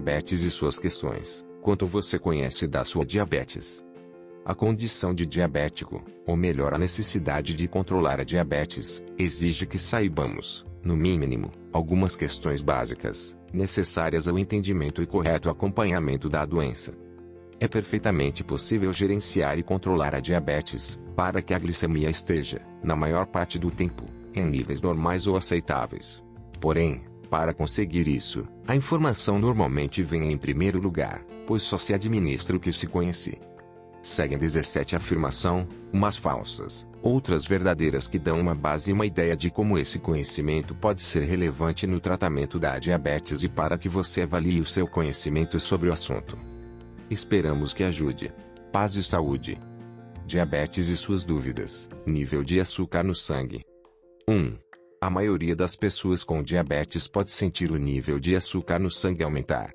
[0.00, 1.44] Diabetes e suas questões.
[1.60, 3.84] Quanto você conhece da sua diabetes?
[4.46, 10.64] A condição de diabético, ou melhor a necessidade de controlar a diabetes, exige que saibamos,
[10.82, 16.94] no mínimo, algumas questões básicas, necessárias ao entendimento e correto acompanhamento da doença.
[17.60, 23.26] É perfeitamente possível gerenciar e controlar a diabetes, para que a glicemia esteja, na maior
[23.26, 26.24] parte do tempo, em níveis normais ou aceitáveis.
[26.58, 32.56] Porém, para conseguir isso, a informação normalmente vem em primeiro lugar, pois só se administra
[32.56, 33.38] o que se conhece.
[34.02, 39.48] Seguem 17 afirmação, umas falsas, outras verdadeiras que dão uma base e uma ideia de
[39.48, 44.60] como esse conhecimento pode ser relevante no tratamento da diabetes e para que você avalie
[44.60, 46.36] o seu conhecimento sobre o assunto.
[47.08, 48.32] Esperamos que ajude.
[48.72, 49.60] Paz e saúde.
[50.26, 51.88] Diabetes e suas dúvidas.
[52.06, 53.64] Nível de açúcar no sangue.
[54.28, 54.69] 1.
[55.02, 59.70] A maioria das pessoas com diabetes pode sentir o nível de açúcar no sangue aumentar.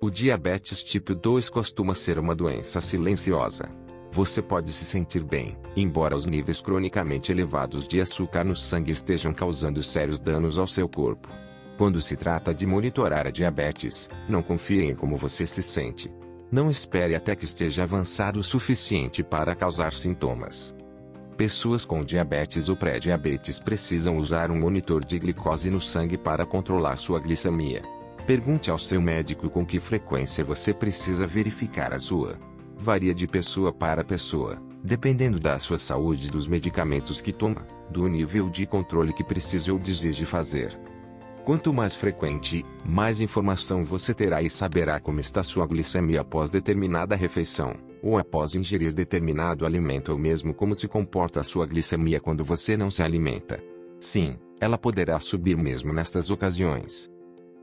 [0.00, 3.68] O diabetes tipo 2 costuma ser uma doença silenciosa.
[4.10, 9.34] Você pode se sentir bem, embora os níveis cronicamente elevados de açúcar no sangue estejam
[9.34, 11.28] causando sérios danos ao seu corpo.
[11.76, 16.10] Quando se trata de monitorar a diabetes, não confie em como você se sente.
[16.50, 20.74] Não espere até que esteja avançado o suficiente para causar sintomas.
[21.36, 26.96] Pessoas com diabetes ou pré-diabetes precisam usar um monitor de glicose no sangue para controlar
[26.96, 27.82] sua glicemia.
[28.24, 32.38] Pergunte ao seu médico com que frequência você precisa verificar a sua.
[32.76, 38.48] Varia de pessoa para pessoa, dependendo da sua saúde dos medicamentos que toma, do nível
[38.48, 40.78] de controle que precisa ou deseje fazer.
[41.44, 47.16] Quanto mais frequente, mais informação você terá e saberá como está sua glicemia após determinada
[47.16, 47.74] refeição
[48.04, 52.76] ou após ingerir determinado alimento ou mesmo como se comporta a sua glicemia quando você
[52.76, 53.58] não se alimenta.
[53.98, 57.10] Sim, ela poderá subir mesmo nestas ocasiões.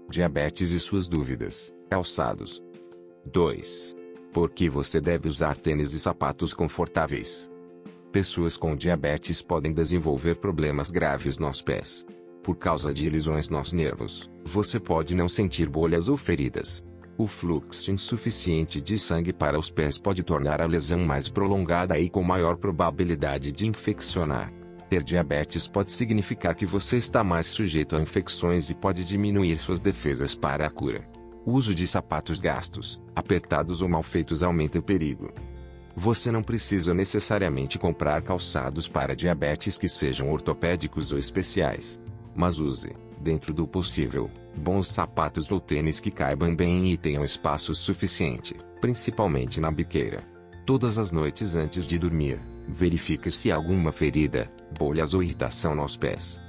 [0.09, 1.71] Diabetes e suas dúvidas.
[1.91, 2.59] Calçados.
[3.31, 3.95] 2.
[4.33, 7.51] Por que você deve usar tênis e sapatos confortáveis?
[8.11, 12.03] Pessoas com diabetes podem desenvolver problemas graves nos pés.
[12.41, 16.83] Por causa de lesões nos nervos, você pode não sentir bolhas ou feridas,
[17.17, 22.09] o fluxo insuficiente de sangue para os pés pode tornar a lesão mais prolongada e
[22.09, 24.51] com maior probabilidade de infeccionar.
[24.89, 29.79] Ter diabetes pode significar que você está mais sujeito a infecções e pode diminuir suas
[29.79, 31.07] defesas para a cura.
[31.45, 35.31] O uso de sapatos gastos, apertados ou mal feitos aumenta o perigo.
[35.95, 41.99] Você não precisa necessariamente comprar calçados para diabetes que sejam ortopédicos ou especiais.
[42.35, 47.73] Mas use, dentro do possível, Bons sapatos ou tênis que caibam bem e tenham espaço
[47.73, 50.23] suficiente, principalmente na biqueira.
[50.65, 55.97] Todas as noites antes de dormir, verifique se há alguma ferida, bolhas ou irritação nos
[55.97, 56.39] pés.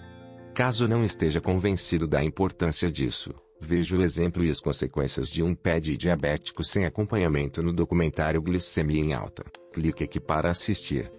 [0.53, 5.55] Caso não esteja convencido da importância disso, veja o exemplo e as consequências de um
[5.55, 9.45] pé de diabético sem acompanhamento no documentário Glicemia em Alta.
[9.73, 11.11] Clique aqui para assistir.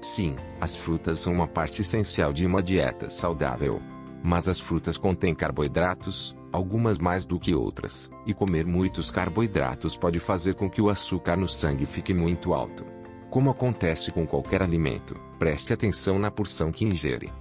[0.00, 3.80] Sim, as frutas são uma parte essencial de uma dieta saudável.
[4.24, 10.20] Mas as frutas contêm carboidratos, algumas mais do que outras, e comer muitos carboidratos pode
[10.20, 12.84] fazer com que o açúcar no sangue fique muito alto.
[13.30, 17.32] Como acontece com qualquer alimento, preste atenção na porção que ingere.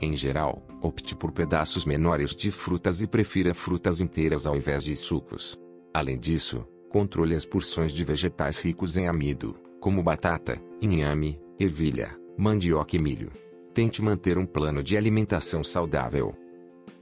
[0.00, 4.94] Em geral, opte por pedaços menores de frutas e prefira frutas inteiras ao invés de
[4.94, 5.58] sucos.
[5.92, 12.96] Além disso, controle as porções de vegetais ricos em amido, como batata, inhame, ervilha, mandioca
[12.96, 13.30] e milho.
[13.72, 16.34] Tente manter um plano de alimentação saudável.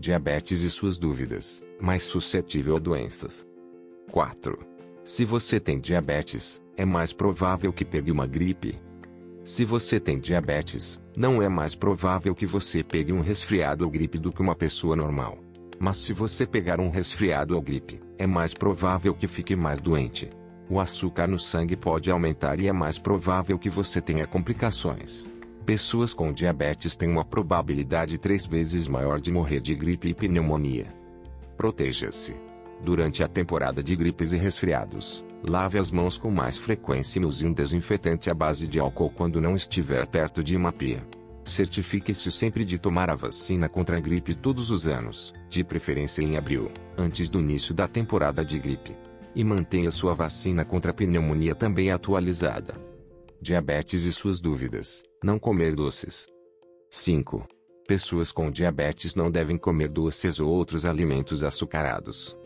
[0.02, 3.46] Diabetes e suas dúvidas, mais suscetível a doenças.
[4.10, 4.58] 4.
[5.04, 8.80] Se você tem diabetes, é mais provável que pegue uma gripe.
[9.44, 14.18] Se você tem diabetes, não é mais provável que você pegue um resfriado ou gripe
[14.18, 15.38] do que uma pessoa normal.
[15.78, 20.28] Mas se você pegar um resfriado ou gripe, é mais provável que fique mais doente.
[20.68, 25.30] O açúcar no sangue pode aumentar e é mais provável que você tenha complicações.
[25.64, 30.92] Pessoas com diabetes têm uma probabilidade três vezes maior de morrer de gripe e pneumonia.
[31.56, 32.34] Proteja-se.
[32.82, 37.46] Durante a temporada de gripes e resfriados, lave as mãos com mais frequência e use
[37.46, 41.06] um desinfetante à base de álcool quando não estiver perto de uma pia.
[41.44, 46.36] Certifique-se sempre de tomar a vacina contra a gripe todos os anos, de preferência em
[46.36, 48.96] abril, antes do início da temporada de gripe.
[49.32, 52.91] E mantenha sua vacina contra a pneumonia também atualizada.
[53.44, 55.02] Diabetes e suas dúvidas.
[55.20, 56.28] Não comer doces.
[56.88, 57.44] 5.
[57.88, 62.38] Pessoas com diabetes não devem comer doces ou outros alimentos açucarados.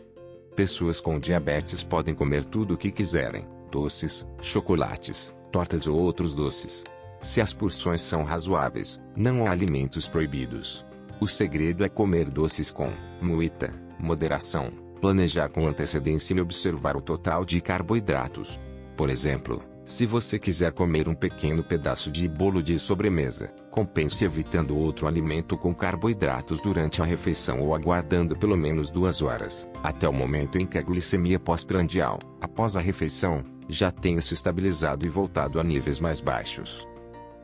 [0.55, 6.83] Pessoas com diabetes podem comer tudo o que quiserem: doces, chocolates, tortas ou outros doces.
[7.21, 10.83] Se as porções são razoáveis, não há alimentos proibidos.
[11.21, 12.91] O segredo é comer doces com
[13.21, 18.59] muita moderação, planejar com antecedência e observar o total de carboidratos.
[18.95, 24.77] Por exemplo, se você quiser comer um pequeno pedaço de bolo de sobremesa, compense evitando
[24.77, 30.11] outro alimento com carboidratos durante a refeição ou aguardando pelo menos duas horas, até o
[30.11, 35.57] momento em que a glicemia pós-prandial, após a refeição, já tenha se estabilizado e voltado
[35.57, 36.85] a níveis mais baixos.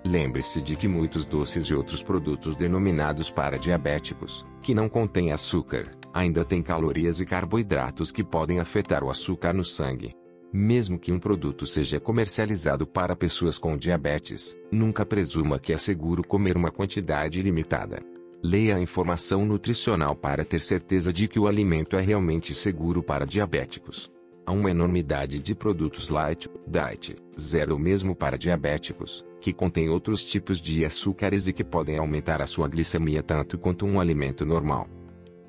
[0.06, 5.92] Lembre-se de que muitos doces e outros produtos denominados para diabéticos, que não contêm açúcar,
[6.14, 10.14] ainda têm calorias e carboidratos que podem afetar o açúcar no sangue.
[10.56, 16.24] Mesmo que um produto seja comercializado para pessoas com diabetes, nunca presuma que é seguro
[16.24, 18.04] comer uma quantidade ilimitada.
[18.44, 23.26] Leia a informação nutricional para ter certeza de que o alimento é realmente seguro para
[23.26, 24.12] diabéticos.
[24.46, 30.62] Há uma enormidade de produtos light, diet, zero mesmo para diabéticos, que contém outros tipos
[30.62, 34.88] de açúcares e que podem aumentar a sua glicemia tanto quanto um alimento normal.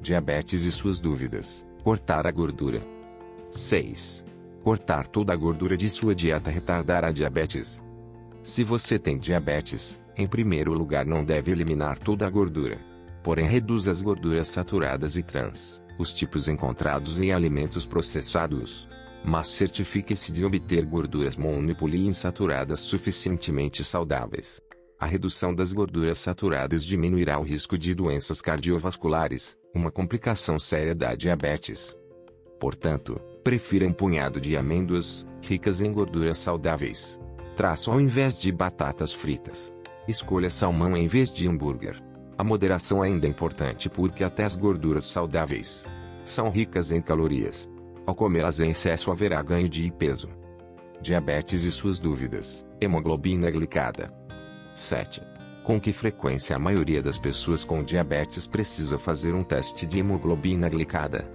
[0.00, 1.64] Diabetes e suas dúvidas.
[1.82, 2.82] Cortar a gordura.
[3.50, 4.24] 6.
[4.62, 7.82] Cortar toda a gordura de sua dieta retardará diabetes.
[8.42, 12.95] Se você tem diabetes, em primeiro lugar não deve eliminar toda a gordura.
[13.26, 18.88] Porém reduza as gorduras saturadas e trans, os tipos encontrados em alimentos processados.
[19.24, 24.60] Mas certifique-se de obter gorduras monopoliinsaturadas suficientemente saudáveis.
[24.96, 31.16] A redução das gorduras saturadas diminuirá o risco de doenças cardiovasculares, uma complicação séria da
[31.16, 31.96] diabetes.
[32.60, 37.20] Portanto, Prefira um punhado de amêndoas, ricas em gorduras saudáveis.
[37.56, 39.72] Traço ao invés de batatas fritas.
[40.06, 42.00] Escolha salmão em vez de hambúrguer.
[42.38, 45.86] A moderação ainda é importante porque até as gorduras saudáveis
[46.22, 47.68] são ricas em calorias.
[48.04, 50.28] Ao comê-las em excesso haverá ganho de peso.
[51.00, 52.64] Diabetes e suas dúvidas.
[52.80, 54.12] Hemoglobina glicada.
[54.74, 55.22] 7.
[55.64, 60.68] Com que frequência a maioria das pessoas com diabetes precisa fazer um teste de hemoglobina
[60.68, 61.28] glicada?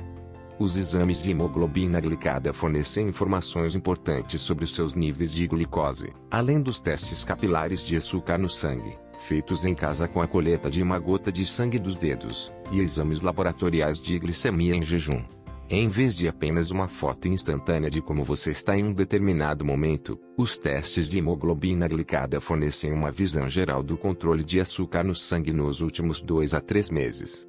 [0.60, 6.62] Os exames de hemoglobina glicada fornecem informações importantes sobre os seus níveis de glicose, além
[6.62, 11.00] dos testes capilares de açúcar no sangue, feitos em casa com a coleta de uma
[11.00, 15.24] gota de sangue dos dedos, e exames laboratoriais de glicemia em jejum.
[15.70, 20.20] Em vez de apenas uma foto instantânea de como você está em um determinado momento,
[20.38, 25.54] os testes de hemoglobina glicada fornecem uma visão geral do controle de açúcar no sangue
[25.54, 27.48] nos últimos 2 a 3 meses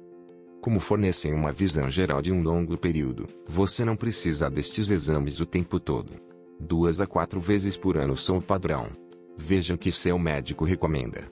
[0.63, 5.45] como fornecem uma visão geral de um longo período, você não precisa destes exames o
[5.45, 6.13] tempo todo.
[6.57, 8.87] Duas a quatro vezes por ano são o padrão.
[9.37, 11.29] Veja o que seu médico recomenda.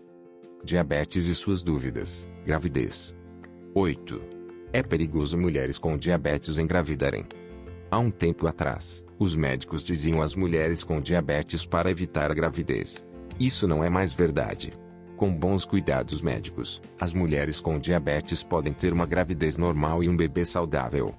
[0.63, 2.27] Diabetes e suas dúvidas.
[2.45, 3.15] Gravidez.
[3.73, 4.21] 8.
[4.71, 7.25] É perigoso mulheres com diabetes engravidarem.
[7.89, 13.03] Há um tempo atrás, os médicos diziam às mulheres com diabetes para evitar a gravidez.
[13.39, 14.71] Isso não é mais verdade.
[15.17, 20.15] Com bons cuidados médicos, as mulheres com diabetes podem ter uma gravidez normal e um
[20.15, 21.15] bebê saudável.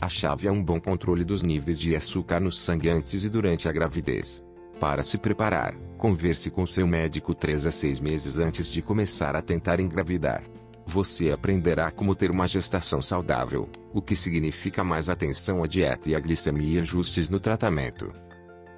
[0.00, 3.68] A chave é um bom controle dos níveis de açúcar no sangue antes e durante
[3.68, 4.44] a gravidez.
[4.82, 9.40] Para se preparar, converse com seu médico 3 a 6 meses antes de começar a
[9.40, 10.42] tentar engravidar.
[10.84, 16.16] Você aprenderá como ter uma gestação saudável, o que significa mais atenção à dieta e
[16.16, 18.12] à glicemia ajustes no tratamento.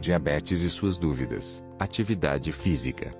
[0.00, 1.62] Diabetes e suas dúvidas.
[1.78, 3.14] Atividade física.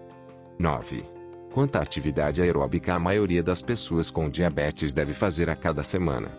[0.58, 1.04] 9.
[1.52, 6.38] Quanta atividade aeróbica a maioria das pessoas com diabetes deve fazer a cada semana?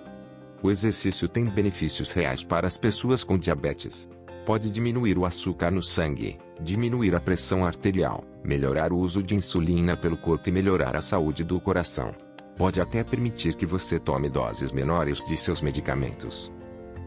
[0.62, 4.08] O exercício tem benefícios reais para as pessoas com diabetes
[4.48, 9.96] pode diminuir o açúcar no sangue, diminuir a pressão arterial, melhorar o uso de insulina
[9.96, 12.16] pelo corpo e melhorar a saúde do coração.
[12.58, 16.52] Pode até permitir que você tome doses menores de seus medicamentos.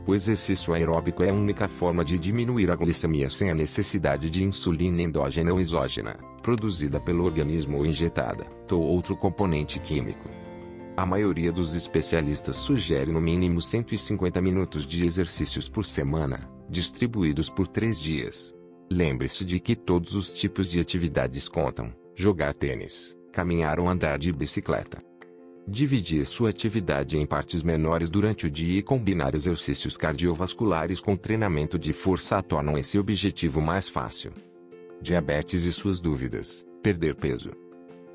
[0.06, 4.44] O exercício aeróbico é a única forma de diminuir a glicemia sem a necessidade de
[4.44, 6.16] insulina endógena ou exógena.
[6.42, 10.28] produzida pelo organismo ou injetada, ou outro componente químico.
[10.96, 17.68] A maioria dos especialistas sugere no mínimo 150 minutos de exercícios por semana, distribuídos por
[17.68, 18.54] três dias.
[18.92, 24.32] Lembre-se de que todos os tipos de atividades contam: jogar tênis, caminhar ou andar de
[24.32, 25.00] bicicleta.
[25.68, 31.78] Dividir sua atividade em partes menores durante o dia e combinar exercícios cardiovasculares com treinamento
[31.78, 34.32] de força tornam esse objetivo mais fácil.
[35.00, 36.66] Diabetes e suas dúvidas.
[36.82, 37.52] Perder peso.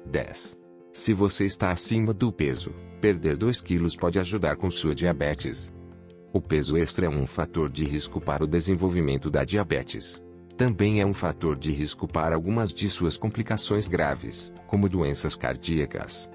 [0.05, 0.57] 10.
[0.91, 5.73] Se você está acima do peso, perder 2 quilos pode ajudar com sua diabetes.
[6.33, 10.24] O peso extra é um fator de risco para o desenvolvimento da diabetes.
[10.57, 16.31] Também é um fator de risco para algumas de suas complicações graves, como doenças cardíacas.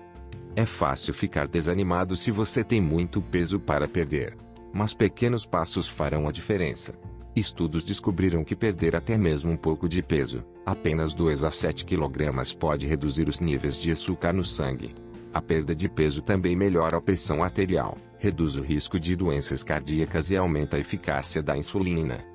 [0.54, 4.36] É fácil ficar desanimado se você tem muito peso para perder.
[4.74, 6.92] Mas pequenos passos farão a diferença.
[7.34, 12.54] Estudos descobriram que perder até mesmo um pouco de peso, apenas 2 a 7 kg,
[12.58, 14.94] pode reduzir os níveis de açúcar no sangue.
[15.32, 20.30] A perda de peso também melhora a pressão arterial, reduz o risco de doenças cardíacas
[20.30, 22.29] e aumenta a eficácia da insulina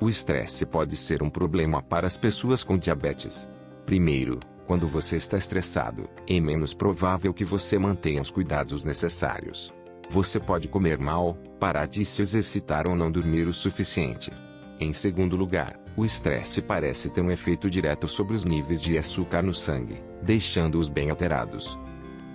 [0.00, 3.46] O estresse pode ser um problema para as pessoas com diabetes.
[3.86, 9.72] Primeiro, quando você está estressado, é menos provável que você mantenha os cuidados necessários.
[10.10, 14.32] Você pode comer mal, parar de se exercitar ou não dormir o suficiente.
[14.80, 19.40] Em segundo lugar, o estresse parece ter um efeito direto sobre os níveis de açúcar
[19.40, 21.78] no sangue, deixando-os bem alterados.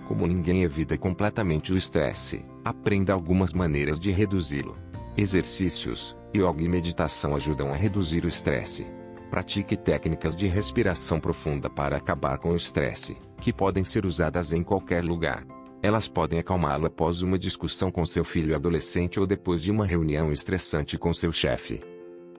[0.07, 4.77] Como ninguém evita completamente o estresse, aprenda algumas maneiras de reduzi-lo.
[5.17, 9.00] Exercícios, yoga e meditação ajudam a reduzir o estresse.
[9.31, 14.61] Pratique técnicas de respiração profunda para acabar com o estresse, que podem ser usadas em
[14.61, 15.47] qualquer lugar.
[15.81, 20.33] Elas podem acalmá-lo após uma discussão com seu filho adolescente ou depois de uma reunião
[20.33, 21.81] estressante com seu chefe.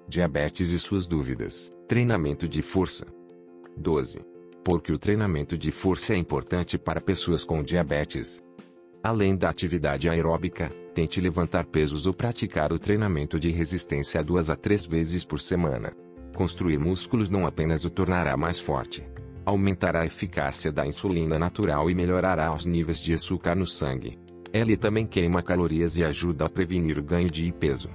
[0.06, 1.72] Diabetes e suas dúvidas.
[1.88, 3.06] Treinamento de força.
[3.74, 4.20] 12.
[4.62, 8.42] Porque o treinamento de força é importante para pessoas com diabetes.
[9.02, 14.56] Além da atividade aeróbica, tente levantar pesos ou praticar o treinamento de resistência duas a
[14.56, 15.90] três vezes por semana.
[16.42, 19.06] Construir músculos não apenas o tornará mais forte,
[19.46, 24.18] aumentará a eficácia da insulina natural e melhorará os níveis de açúcar no sangue.
[24.52, 27.88] Ele também queima calorias e ajuda a prevenir o ganho de peso.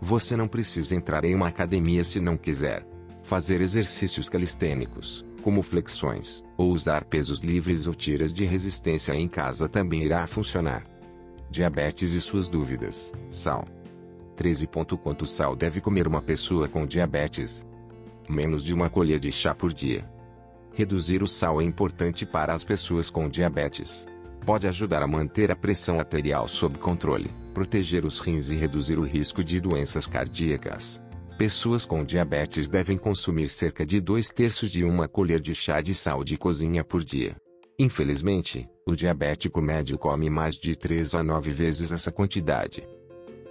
[0.00, 2.86] Você não precisa entrar em uma academia se não quiser.
[3.24, 9.68] Fazer exercícios calistênicos, como flexões, ou usar pesos livres ou tiras de resistência em casa
[9.68, 10.86] também irá funcionar.
[11.50, 13.12] Diabetes e suas dúvidas.
[13.28, 13.66] Sal.
[14.36, 14.68] 13.
[15.02, 17.66] Quanto sal deve comer uma pessoa com diabetes?
[18.28, 20.08] Menos de uma colher de chá por dia.
[20.74, 24.06] Reduzir o sal é importante para as pessoas com diabetes.
[24.46, 29.02] Pode ajudar a manter a pressão arterial sob controle, proteger os rins e reduzir o
[29.02, 31.02] risco de doenças cardíacas.
[31.36, 35.94] Pessoas com diabetes devem consumir cerca de dois terços de uma colher de chá de
[35.94, 37.36] sal de cozinha por dia.
[37.78, 42.86] Infelizmente, o diabético médio come mais de 3 a 9 vezes essa quantidade.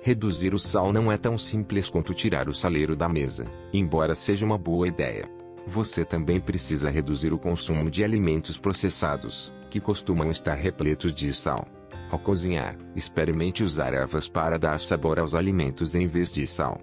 [0.03, 4.43] Reduzir o sal não é tão simples quanto tirar o saleiro da mesa, embora seja
[4.43, 5.29] uma boa ideia.
[5.67, 11.67] Você também precisa reduzir o consumo de alimentos processados, que costumam estar repletos de sal.
[12.10, 16.81] Ao cozinhar, experimente usar ervas para dar sabor aos alimentos em vez de sal.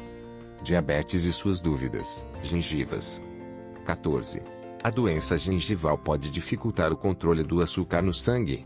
[0.64, 2.26] Diabetes e suas dúvidas.
[2.42, 3.22] Gengivas.
[3.86, 4.42] 14.
[4.84, 8.66] A doença gengival pode dificultar o controle do açúcar no sangue.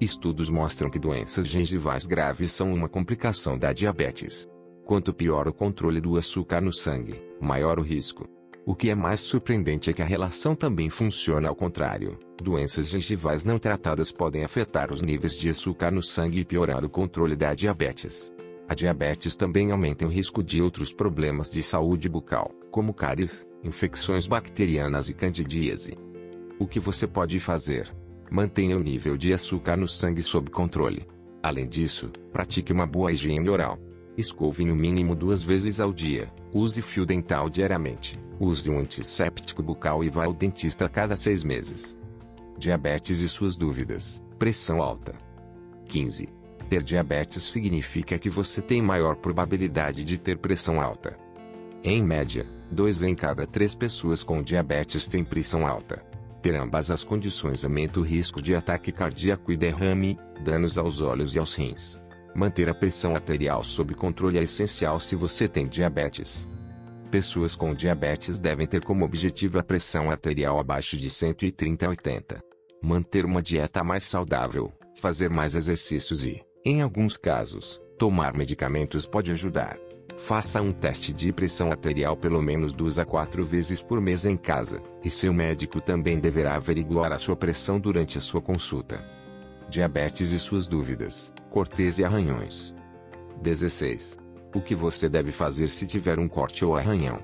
[0.00, 4.48] Estudos mostram que doenças gengivais graves são uma complicação da diabetes.
[4.90, 8.28] Quanto pior o controle do açúcar no sangue, maior o risco.
[8.66, 12.18] O que é mais surpreendente é que a relação também funciona ao contrário.
[12.42, 16.88] Doenças gengivais não tratadas podem afetar os níveis de açúcar no sangue e piorar o
[16.88, 18.32] controle da diabetes.
[18.68, 24.26] A diabetes também aumenta o risco de outros problemas de saúde bucal, como cáries, infecções
[24.26, 25.96] bacterianas e candidíase.
[26.58, 27.94] O que você pode fazer?
[28.28, 31.06] Mantenha o nível de açúcar no sangue sob controle.
[31.40, 33.78] Além disso, pratique uma boa higiene oral.
[34.20, 36.30] Escove no mínimo duas vezes ao dia.
[36.52, 38.20] Use fio dental diariamente.
[38.38, 41.96] Use um antisséptico bucal e vá ao dentista a cada seis meses.
[42.58, 44.22] Diabetes e suas dúvidas.
[44.38, 45.14] Pressão alta.
[45.86, 46.28] 15.
[46.68, 51.18] Ter diabetes significa que você tem maior probabilidade de ter pressão alta.
[51.82, 56.04] Em média, 2 em cada 3 pessoas com diabetes têm pressão alta.
[56.42, 61.34] Ter ambas as condições aumenta o risco de ataque cardíaco e derrame, danos aos olhos
[61.34, 61.98] e aos rins.
[62.34, 66.48] Manter a pressão arterial sob controle é essencial se você tem diabetes.
[67.10, 72.44] Pessoas com diabetes devem ter como objetivo a pressão arterial abaixo de 130 a 80.
[72.80, 79.32] Manter uma dieta mais saudável, fazer mais exercícios e, em alguns casos, tomar medicamentos pode
[79.32, 79.76] ajudar.
[80.16, 84.36] Faça um teste de pressão arterial pelo menos duas a quatro vezes por mês em
[84.36, 89.04] casa, e seu médico também deverá averiguar a sua pressão durante a sua consulta.
[89.70, 92.74] Diabetes e suas dúvidas, cortes e arranhões.
[93.40, 94.18] 16.
[94.52, 97.20] O que você deve fazer se tiver um corte ou arranhão?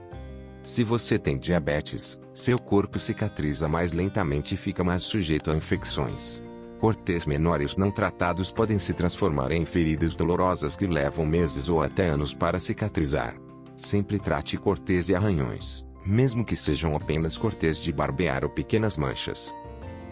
[0.63, 6.41] Se você tem diabetes, seu corpo cicatriza mais lentamente e fica mais sujeito a infecções.
[6.79, 12.11] Cortes menores não tratados podem se transformar em feridas dolorosas que levam meses ou até
[12.11, 13.35] anos para cicatrizar.
[13.75, 19.53] Sempre trate cortes e arranhões, mesmo que sejam apenas cortes de barbear ou pequenas manchas.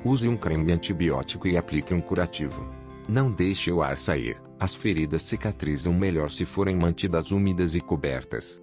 [0.05, 2.69] Use um creme antibiótico e aplique um curativo.
[3.09, 4.37] Não deixe o ar sair.
[4.61, 8.63] As feridas cicatrizam melhor se forem mantidas úmidas e cobertas.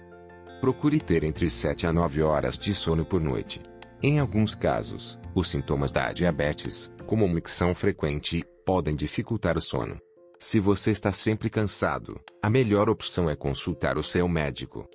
[0.60, 3.62] Procure ter entre 7 a 9 horas de sono por noite.
[4.02, 9.98] Em alguns casos, os sintomas da diabetes, como micção frequente, podem dificultar o sono.
[10.42, 14.90] Se você está sempre cansado, a melhor opção é consultar o seu médico.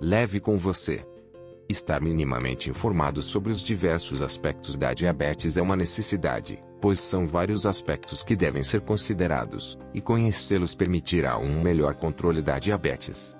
[0.00, 1.06] Leve com você.
[1.68, 7.66] Estar minimamente informado sobre os diversos aspectos da diabetes é uma necessidade, pois são vários
[7.66, 13.36] aspectos que devem ser considerados, e conhecê-los permitirá um melhor controle da diabetes.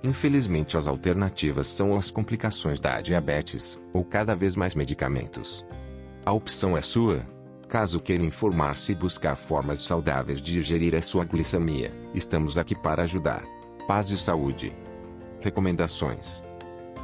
[0.00, 5.66] Infelizmente, as alternativas são as complicações da diabetes, ou cada vez mais medicamentos.
[6.24, 7.26] A opção é sua,
[7.68, 13.02] Caso queira informar-se e buscar formas saudáveis de gerir a sua glicemia, estamos aqui para
[13.02, 13.44] ajudar.
[13.86, 14.74] Paz e saúde.
[15.40, 16.42] Recomendações: